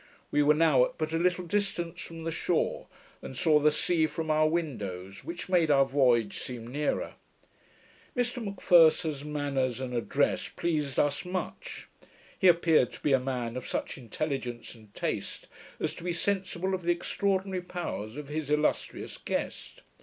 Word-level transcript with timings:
We 0.31 0.41
were 0.41 0.55
now 0.55 0.83
at 0.85 0.97
but 0.97 1.13
a 1.13 1.19
little 1.19 1.45
distance 1.45 2.01
from 2.01 2.23
the 2.23 2.31
shore, 2.31 2.87
and 3.21 3.37
saw 3.37 3.59
the 3.59 3.69
sea 3.69 4.07
from 4.07 4.31
our 4.31 4.47
windows, 4.49 5.23
which 5.23 5.47
made 5.47 5.69
our 5.69 5.85
voyage 5.85 6.37
seem 6.39 6.65
nearer. 6.65 7.13
Mr 8.17 8.43
M'Pherson's 8.43 9.23
manners 9.23 9.79
and 9.79 9.93
address 9.93 10.47
pleased 10.49 10.97
us 10.97 11.23
much. 11.23 11.87
He 12.39 12.47
appeared 12.47 12.91
to 12.93 13.01
be 13.01 13.13
a 13.13 13.19
man 13.19 13.55
of 13.55 13.67
such 13.67 13.95
intelligence 13.95 14.73
and 14.73 14.91
taste 14.95 15.47
as 15.79 15.93
to 15.93 16.03
be 16.03 16.13
sensible 16.13 16.73
of 16.73 16.81
the 16.81 16.91
extraordinary 16.91 17.61
powers 17.61 18.17
of 18.17 18.27
his 18.29 18.49
illustrious 18.49 19.19
guest. 19.19 19.83